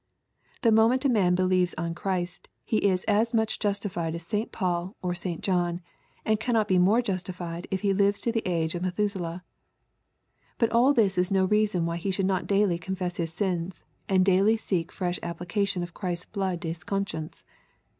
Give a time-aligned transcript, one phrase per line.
[0.63, 4.51] The moment a man believes on Christ, he is as much justified as St.
[4.51, 5.41] Paul or St.
[5.43, 5.79] John,
[6.25, 9.41] and cannot be more justified if he Uves to the age of Methusaleh.
[10.57, 14.25] But all this is no reason why he should not daily confess his sins, and
[14.25, 17.43] daily seek fresh applica tion of Christ's blood to his conscience.